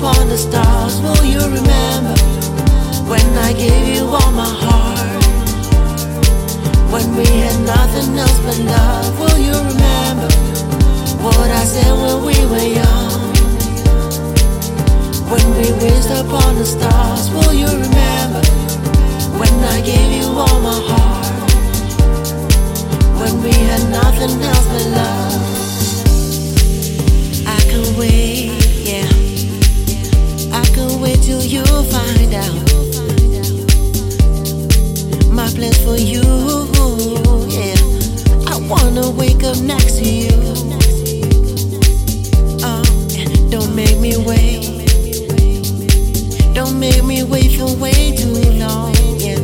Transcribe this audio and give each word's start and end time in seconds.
upon 0.00 0.28
the 0.28 0.38
stars, 0.38 0.98
will 1.02 1.24
you 1.24 1.40
remember? 1.40 2.14
When 3.04 3.26
I 3.36 3.52
gave 3.52 3.86
you 3.94 4.04
all 4.06 4.32
my 4.32 4.48
heart 4.48 5.24
When 6.90 7.16
we 7.16 7.26
had 7.26 7.58
nothing 7.66 8.16
else 8.16 8.38
but 8.46 8.58
love 8.60 9.20
Will 9.20 9.38
you 9.38 9.52
remember 9.52 10.30
What 11.22 11.50
I 11.50 11.64
said 11.64 11.92
when 12.02 12.24
we 12.24 12.36
were 12.50 12.68
young 12.80 13.20
When 15.30 15.46
we 15.58 15.66
wished 15.84 16.10
upon 16.10 16.54
the 16.54 16.64
stars 16.64 17.30
Will 17.32 17.52
you 17.52 17.66
remember 17.66 17.89
can 31.50 31.62
wait 31.62 31.66
till 31.66 31.74
you 31.74 31.90
find 31.90 32.34
out 32.34 32.54
my 35.32 35.48
plans 35.48 35.78
for 35.84 35.96
you. 35.96 36.22
Yeah, 37.48 37.74
I 38.46 38.58
wanna 38.68 39.10
wake 39.10 39.42
up 39.42 39.58
next 39.58 39.98
to 39.98 40.04
you. 40.04 40.30
Oh, 42.62 42.82
don't 43.50 43.74
make 43.74 43.98
me 43.98 44.16
wait. 44.16 44.62
Don't 46.54 46.78
make 46.78 47.04
me 47.04 47.24
wait 47.24 47.58
for 47.58 47.74
way 47.76 48.14
too 48.16 48.42
long. 48.58 48.94
Yeah, 49.18 49.40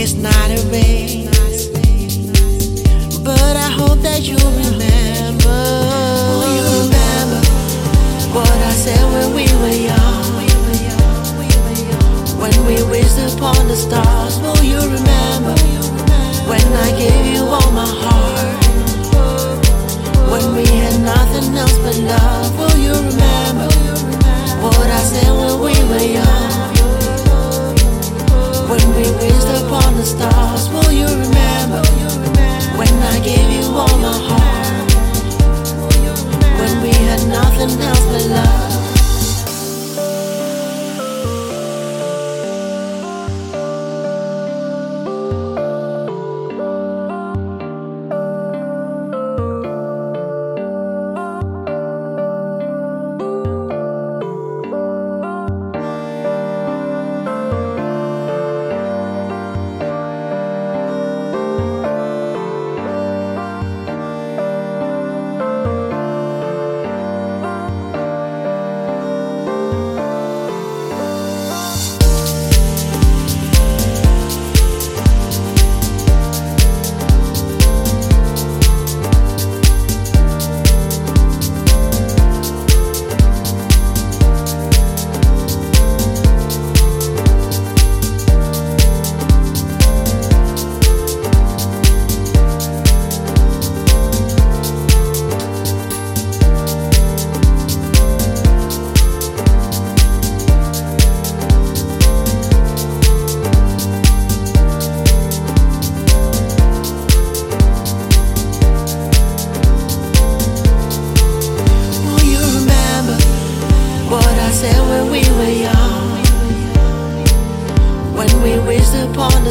it's 0.00 0.14
not 0.14 0.50
a 0.50 0.60
race, 0.70 1.68
but 3.24 3.56
I 3.56 3.70
hope 3.70 4.00
that 4.02 4.22
you 4.22 4.36
remember. 4.36 4.91
Upon 13.42 13.66
the 13.66 13.74
stars, 13.74 14.41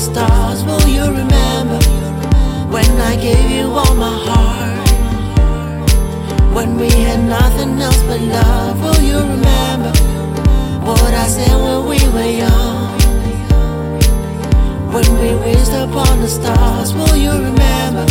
the 0.00 0.14
stars 0.14 0.64
will 0.64 0.88
you 0.88 1.04
remember 1.04 1.78
when 2.74 2.90
I 3.00 3.16
gave 3.16 3.50
you 3.50 3.66
all 3.66 3.94
my 3.94 4.16
heart? 4.28 4.88
When 6.54 6.78
we 6.78 6.88
had 6.88 7.20
nothing 7.24 7.78
else 7.80 8.02
but 8.04 8.20
love, 8.20 8.80
will 8.80 9.02
you 9.02 9.18
remember 9.18 9.92
what 10.86 11.12
I 11.12 11.26
said 11.26 11.54
when 11.64 11.80
we 11.90 11.98
were 12.14 12.32
young? 12.44 12.98
When 14.94 15.08
we 15.20 15.34
wished 15.44 15.72
upon 15.72 16.20
the 16.20 16.28
stars, 16.28 16.94
will 16.94 17.16
you 17.16 17.32
remember? 17.32 18.06